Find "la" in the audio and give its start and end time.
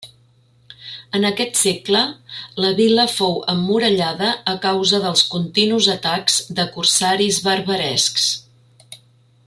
2.65-2.71